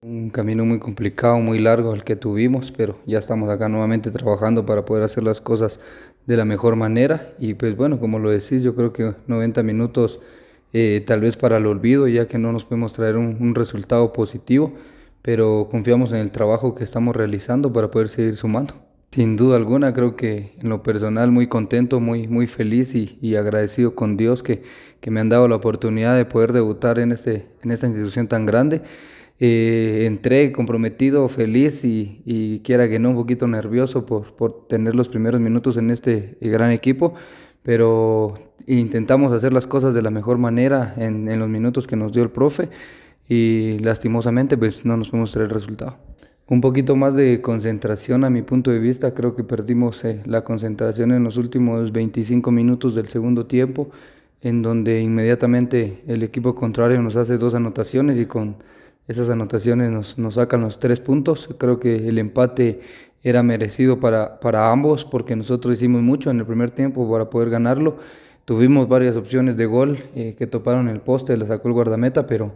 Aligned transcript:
Un 0.00 0.30
camino 0.30 0.64
muy 0.64 0.78
complicado, 0.78 1.40
muy 1.40 1.58
largo 1.58 1.92
el 1.92 2.04
que 2.04 2.14
tuvimos, 2.14 2.70
pero 2.70 3.00
ya 3.04 3.18
estamos 3.18 3.50
acá 3.50 3.68
nuevamente 3.68 4.12
trabajando 4.12 4.64
para 4.64 4.84
poder 4.84 5.02
hacer 5.02 5.24
las 5.24 5.40
cosas 5.40 5.80
de 6.24 6.36
la 6.36 6.44
mejor 6.44 6.76
manera. 6.76 7.32
Y 7.40 7.54
pues 7.54 7.76
bueno, 7.76 7.98
como 7.98 8.20
lo 8.20 8.30
decís, 8.30 8.62
yo 8.62 8.76
creo 8.76 8.92
que 8.92 9.14
90 9.26 9.64
minutos 9.64 10.20
eh, 10.72 11.02
tal 11.04 11.20
vez 11.22 11.36
para 11.36 11.56
el 11.56 11.66
olvido, 11.66 12.06
ya 12.06 12.28
que 12.28 12.38
no 12.38 12.52
nos 12.52 12.64
podemos 12.64 12.92
traer 12.92 13.16
un, 13.16 13.56
resultado 13.56 14.12
positivo, 14.12 14.72
pero 15.20 15.66
confiamos 15.68 16.12
en 16.12 16.18
el 16.18 16.30
trabajo 16.30 16.76
que 16.76 16.84
estamos 16.84 17.16
realizando 17.16 17.72
para 17.72 17.90
poder 17.90 18.06
seguir 18.06 18.36
sumando. 18.36 18.74
Sin 19.10 19.36
duda 19.36 19.56
alguna, 19.56 19.92
creo 19.92 20.14
que 20.14 20.52
en 20.60 20.68
lo 20.68 20.84
personal 20.84 21.32
muy 21.32 21.48
contento, 21.48 21.98
muy, 21.98 22.28
muy 22.28 22.46
feliz 22.46 22.94
y, 22.94 23.18
y 23.20 23.34
agradecido 23.34 23.96
con 23.96 24.16
Dios 24.16 24.44
que, 24.44 24.62
que, 25.00 25.10
me 25.10 25.18
han 25.18 25.28
dado 25.28 25.48
la 25.48 25.56
oportunidad 25.56 26.16
de 26.16 26.24
poder 26.24 26.52
debutar 26.52 27.00
en, 27.00 27.10
este, 27.10 27.48
en 27.64 27.72
esta 27.72 27.88
institución 27.88 28.28
tan 28.28 28.46
grande 28.46 28.82
eh, 29.40 30.04
entré 30.06 30.50
comprometido, 30.52 31.28
feliz 31.28 31.84
y, 31.84 32.22
y, 32.24 32.60
quiera 32.60 32.88
que 32.88 32.98
no, 32.98 33.10
un 33.10 33.16
poquito 33.16 33.46
nervioso 33.46 34.04
por, 34.04 34.34
por 34.34 34.66
tener 34.66 34.96
los 34.96 35.08
primeros 35.08 35.40
minutos 35.40 35.76
en 35.76 35.90
este 35.90 36.36
gran 36.40 36.72
equipo, 36.72 37.14
pero 37.62 38.34
intentamos 38.66 39.32
hacer 39.32 39.52
las 39.52 39.66
cosas 39.66 39.94
de 39.94 40.02
la 40.02 40.10
mejor 40.10 40.38
manera 40.38 40.94
en, 40.96 41.28
en 41.28 41.38
los 41.38 41.48
minutos 41.48 41.86
que 41.86 41.96
nos 41.96 42.12
dio 42.12 42.22
el 42.22 42.30
profe 42.30 42.68
y 43.28 43.78
lastimosamente 43.80 44.56
pues 44.56 44.84
no 44.84 44.96
nos 44.96 45.10
podemos 45.10 45.32
traer 45.32 45.48
el 45.48 45.54
resultado. 45.54 45.96
Un 46.50 46.62
poquito 46.62 46.96
más 46.96 47.14
de 47.14 47.42
concentración 47.42 48.24
a 48.24 48.30
mi 48.30 48.40
punto 48.40 48.70
de 48.70 48.78
vista, 48.78 49.12
creo 49.12 49.34
que 49.34 49.44
perdimos 49.44 50.02
eh, 50.04 50.22
la 50.24 50.44
concentración 50.44 51.12
en 51.12 51.22
los 51.22 51.36
últimos 51.36 51.92
25 51.92 52.50
minutos 52.50 52.94
del 52.94 53.06
segundo 53.06 53.44
tiempo, 53.44 53.90
en 54.40 54.62
donde 54.62 55.02
inmediatamente 55.02 56.02
el 56.06 56.22
equipo 56.22 56.54
contrario 56.54 57.02
nos 57.02 57.16
hace 57.16 57.36
dos 57.36 57.52
anotaciones 57.52 58.18
y 58.18 58.24
con 58.24 58.56
esas 59.08 59.30
anotaciones 59.30 59.90
nos, 59.90 60.18
nos, 60.18 60.34
sacan 60.34 60.60
los 60.60 60.78
tres 60.78 61.00
puntos. 61.00 61.48
Creo 61.58 61.80
que 61.80 62.08
el 62.08 62.18
empate 62.18 62.80
era 63.22 63.42
merecido 63.42 63.98
para, 63.98 64.38
para 64.38 64.70
ambos 64.70 65.04
porque 65.04 65.34
nosotros 65.34 65.74
hicimos 65.74 66.02
mucho 66.02 66.30
en 66.30 66.38
el 66.38 66.46
primer 66.46 66.70
tiempo 66.70 67.10
para 67.10 67.30
poder 67.30 67.50
ganarlo. 67.50 67.96
Tuvimos 68.44 68.88
varias 68.88 69.16
opciones 69.16 69.56
de 69.56 69.66
gol 69.66 69.98
eh, 70.14 70.34
que 70.38 70.46
toparon 70.46 70.88
el 70.88 71.00
poste, 71.00 71.36
la 71.36 71.46
sacó 71.46 71.68
el 71.68 71.74
guardameta, 71.74 72.26
pero 72.26 72.52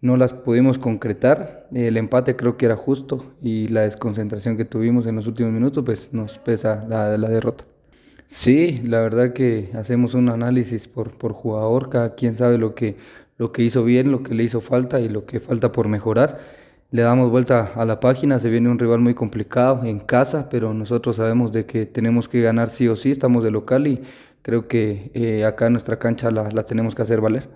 no 0.00 0.16
las 0.16 0.32
pudimos 0.32 0.78
concretar. 0.78 1.68
El 1.72 1.96
empate 1.96 2.36
creo 2.36 2.56
que 2.56 2.66
era 2.66 2.76
justo 2.76 3.32
y 3.40 3.68
la 3.68 3.82
desconcentración 3.82 4.56
que 4.56 4.64
tuvimos 4.64 5.06
en 5.06 5.16
los 5.16 5.26
últimos 5.26 5.52
minutos 5.52 5.84
pues 5.84 6.12
nos 6.12 6.38
pesa 6.38 6.84
la, 6.88 7.16
derrota. 7.16 7.64
Sí, 8.26 8.78
la 8.84 9.00
verdad 9.00 9.32
que 9.32 9.70
hacemos 9.74 10.14
un 10.14 10.28
análisis 10.28 10.88
por, 10.88 11.16
por 11.16 11.32
jugador, 11.32 11.90
cada 11.90 12.14
quien 12.16 12.34
sabe 12.34 12.58
lo 12.58 12.74
que, 12.74 12.96
lo 13.38 13.52
que 13.52 13.62
hizo 13.62 13.84
bien, 13.84 14.10
lo 14.10 14.22
que 14.22 14.34
le 14.34 14.44
hizo 14.44 14.60
falta 14.60 15.00
y 15.00 15.08
lo 15.08 15.26
que 15.26 15.40
falta 15.40 15.72
por 15.72 15.88
mejorar. 15.88 16.38
Le 16.90 17.02
damos 17.02 17.30
vuelta 17.30 17.72
a 17.74 17.84
la 17.84 18.00
página, 18.00 18.38
se 18.38 18.48
viene 18.48 18.68
un 18.68 18.78
rival 18.78 19.00
muy 19.00 19.14
complicado 19.14 19.84
en 19.84 19.98
casa, 19.98 20.48
pero 20.48 20.72
nosotros 20.72 21.16
sabemos 21.16 21.52
de 21.52 21.66
que 21.66 21.84
tenemos 21.84 22.28
que 22.28 22.40
ganar 22.40 22.68
sí 22.70 22.88
o 22.88 22.96
sí, 22.96 23.10
estamos 23.10 23.42
de 23.42 23.50
local 23.50 23.86
y 23.86 24.02
creo 24.42 24.68
que 24.68 25.10
eh, 25.14 25.44
acá 25.44 25.68
nuestra 25.68 25.98
cancha 25.98 26.30
la, 26.30 26.48
tenemos 26.64 26.94
que 26.94 27.02
hacer 27.02 27.20
valer 27.20 27.48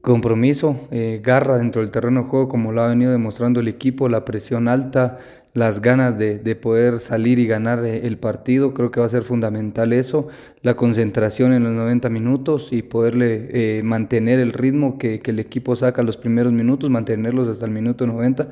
compromiso, 0.00 0.88
eh, 0.90 1.20
garra 1.22 1.58
dentro 1.58 1.82
del 1.82 1.90
terreno 1.90 2.22
de 2.22 2.28
juego, 2.28 2.48
como 2.48 2.72
lo 2.72 2.82
ha 2.82 2.88
venido 2.88 3.12
demostrando 3.12 3.60
el 3.60 3.68
equipo, 3.68 4.08
la 4.08 4.24
presión 4.24 4.68
alta, 4.68 5.18
las 5.58 5.82
ganas 5.82 6.18
de, 6.18 6.38
de, 6.38 6.56
poder 6.56 7.00
salir 7.00 7.38
y 7.38 7.46
ganar 7.46 7.84
eh, 7.84 8.06
el 8.06 8.16
partido, 8.16 8.72
creo 8.72 8.90
que 8.90 9.00
va 9.00 9.06
a 9.06 9.10
ser 9.10 9.22
fundamental 9.22 9.92
eso, 9.92 10.28
la 10.62 10.76
concentración 10.76 11.52
en 11.52 11.64
los 11.64 11.72
90 11.72 12.08
minutos 12.08 12.72
y 12.72 12.82
poderle 12.82 13.48
eh, 13.50 13.82
mantener 13.82 14.38
el 14.38 14.52
ritmo 14.52 14.98
que, 14.98 15.20
que, 15.20 15.32
el 15.32 15.38
equipo 15.40 15.76
saca 15.76 16.02
los 16.02 16.16
primeros 16.16 16.52
minutos, 16.52 16.88
mantenerlos 16.88 17.48
hasta 17.48 17.66
el 17.66 17.72
minuto 17.72 18.06
90 18.06 18.48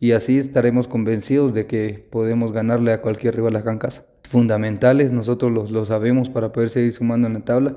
y 0.00 0.12
así 0.12 0.38
estaremos 0.38 0.88
convencidos 0.88 1.54
de 1.54 1.66
que 1.66 2.04
podemos 2.10 2.52
ganarle 2.52 2.92
a 2.92 3.00
cualquier 3.00 3.36
rival 3.36 3.56
acá 3.56 3.72
en 3.72 3.78
casa. 3.78 4.04
Fundamentales, 4.28 5.10
nosotros 5.12 5.50
lo, 5.50 5.66
lo 5.66 5.84
sabemos 5.84 6.28
para 6.28 6.52
poder 6.52 6.68
seguir 6.68 6.92
sumando 6.92 7.26
en 7.26 7.34
la 7.34 7.40
tabla 7.40 7.76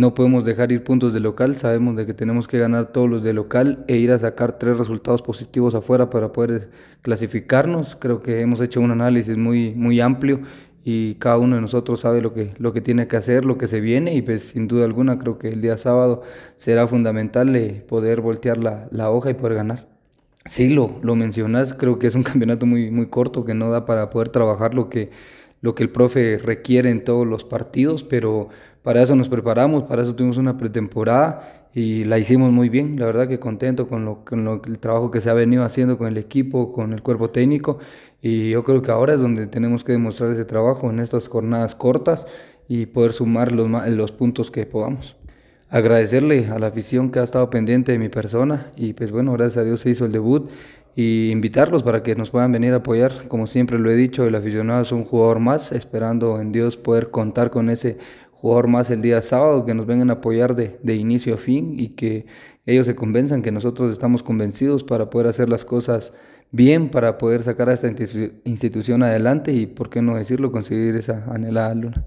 no 0.00 0.14
podemos 0.14 0.44
dejar 0.44 0.72
ir 0.72 0.84
puntos 0.84 1.12
de 1.12 1.20
local, 1.20 1.54
sabemos 1.54 1.96
de 1.96 2.06
que 2.06 2.14
tenemos 2.14 2.48
que 2.48 2.58
ganar 2.58 2.92
todos 2.92 3.08
los 3.08 3.22
de 3.22 3.32
local 3.32 3.84
e 3.88 3.96
ir 3.96 4.12
a 4.12 4.18
sacar 4.18 4.58
tres 4.58 4.78
resultados 4.78 5.22
positivos 5.22 5.74
afuera 5.74 6.10
para 6.10 6.32
poder 6.32 6.70
clasificarnos. 7.02 7.96
Creo 7.96 8.22
que 8.22 8.40
hemos 8.40 8.60
hecho 8.60 8.80
un 8.80 8.90
análisis 8.90 9.36
muy, 9.36 9.74
muy 9.74 10.00
amplio 10.00 10.40
y 10.84 11.14
cada 11.14 11.38
uno 11.38 11.56
de 11.56 11.62
nosotros 11.62 12.00
sabe 12.00 12.20
lo 12.20 12.34
que, 12.34 12.52
lo 12.58 12.72
que 12.72 12.80
tiene 12.80 13.08
que 13.08 13.16
hacer, 13.16 13.44
lo 13.44 13.56
que 13.56 13.66
se 13.66 13.80
viene 13.80 14.14
y 14.14 14.22
pues 14.22 14.48
sin 14.48 14.68
duda 14.68 14.84
alguna 14.84 15.18
creo 15.18 15.38
que 15.38 15.48
el 15.48 15.60
día 15.60 15.78
sábado 15.78 16.22
será 16.56 16.86
fundamental 16.86 17.82
poder 17.88 18.20
voltear 18.20 18.58
la, 18.58 18.88
la 18.90 19.10
hoja 19.10 19.30
y 19.30 19.34
poder 19.34 19.54
ganar. 19.54 19.88
Sí, 20.46 20.68
lo, 20.68 20.98
lo 21.02 21.16
mencionas, 21.16 21.72
creo 21.72 21.98
que 21.98 22.06
es 22.06 22.14
un 22.14 22.22
campeonato 22.24 22.66
muy, 22.66 22.90
muy 22.90 23.06
corto 23.06 23.44
que 23.44 23.54
no 23.54 23.70
da 23.70 23.86
para 23.86 24.10
poder 24.10 24.28
trabajar 24.28 24.74
lo 24.74 24.90
que, 24.90 25.10
lo 25.64 25.74
que 25.74 25.82
el 25.82 25.88
profe 25.88 26.36
requiere 26.36 26.90
en 26.90 27.04
todos 27.04 27.26
los 27.26 27.46
partidos, 27.46 28.04
pero 28.04 28.50
para 28.82 29.00
eso 29.00 29.16
nos 29.16 29.30
preparamos, 29.30 29.84
para 29.84 30.02
eso 30.02 30.14
tuvimos 30.14 30.36
una 30.36 30.58
pretemporada 30.58 31.70
y 31.72 32.04
la 32.04 32.18
hicimos 32.18 32.52
muy 32.52 32.68
bien. 32.68 33.00
La 33.00 33.06
verdad 33.06 33.26
que 33.26 33.40
contento 33.40 33.88
con, 33.88 34.04
lo, 34.04 34.26
con 34.26 34.44
lo, 34.44 34.60
el 34.62 34.78
trabajo 34.78 35.10
que 35.10 35.22
se 35.22 35.30
ha 35.30 35.32
venido 35.32 35.64
haciendo 35.64 35.96
con 35.96 36.06
el 36.08 36.18
equipo, 36.18 36.70
con 36.70 36.92
el 36.92 37.02
cuerpo 37.02 37.30
técnico. 37.30 37.78
Y 38.20 38.50
yo 38.50 38.62
creo 38.62 38.82
que 38.82 38.90
ahora 38.90 39.14
es 39.14 39.20
donde 39.20 39.46
tenemos 39.46 39.84
que 39.84 39.92
demostrar 39.92 40.30
ese 40.32 40.44
trabajo 40.44 40.90
en 40.90 41.00
estas 41.00 41.28
jornadas 41.28 41.74
cortas 41.74 42.26
y 42.68 42.84
poder 42.84 43.14
sumar 43.14 43.50
los, 43.50 43.70
los 43.88 44.12
puntos 44.12 44.50
que 44.50 44.66
podamos. 44.66 45.16
Agradecerle 45.70 46.48
a 46.48 46.58
la 46.58 46.66
afición 46.66 47.10
que 47.10 47.20
ha 47.20 47.24
estado 47.24 47.48
pendiente 47.48 47.92
de 47.92 47.98
mi 47.98 48.10
persona 48.10 48.70
y 48.76 48.92
pues 48.92 49.12
bueno, 49.12 49.32
gracias 49.32 49.62
a 49.62 49.64
Dios 49.64 49.80
se 49.80 49.88
hizo 49.88 50.04
el 50.04 50.12
debut 50.12 50.50
y 50.96 51.30
invitarlos 51.30 51.82
para 51.82 52.02
que 52.02 52.14
nos 52.14 52.30
puedan 52.30 52.52
venir 52.52 52.72
a 52.72 52.76
apoyar. 52.76 53.12
Como 53.28 53.46
siempre 53.46 53.78
lo 53.78 53.90
he 53.90 53.96
dicho, 53.96 54.26
el 54.26 54.34
aficionado 54.34 54.82
es 54.82 54.92
un 54.92 55.04
jugador 55.04 55.40
más, 55.40 55.72
esperando 55.72 56.40
en 56.40 56.52
Dios 56.52 56.76
poder 56.76 57.10
contar 57.10 57.50
con 57.50 57.70
ese 57.70 57.98
jugador 58.32 58.68
más 58.68 58.90
el 58.90 59.02
día 59.02 59.22
sábado, 59.22 59.64
que 59.64 59.74
nos 59.74 59.86
vengan 59.86 60.10
a 60.10 60.14
apoyar 60.14 60.54
de, 60.54 60.78
de 60.82 60.94
inicio 60.96 61.34
a 61.34 61.38
fin 61.38 61.78
y 61.78 61.88
que 61.88 62.26
ellos 62.66 62.86
se 62.86 62.94
convenzan 62.94 63.42
que 63.42 63.52
nosotros 63.52 63.92
estamos 63.92 64.22
convencidos 64.22 64.84
para 64.84 65.10
poder 65.10 65.28
hacer 65.28 65.48
las 65.48 65.64
cosas 65.64 66.12
bien, 66.50 66.88
para 66.88 67.18
poder 67.18 67.42
sacar 67.42 67.68
a 67.68 67.72
esta 67.72 67.88
institución 68.44 69.02
adelante 69.02 69.52
y, 69.52 69.66
por 69.66 69.90
qué 69.90 70.02
no 70.02 70.14
decirlo, 70.14 70.52
conseguir 70.52 70.94
esa 70.94 71.24
anhelada 71.32 71.74
luna. 71.74 72.06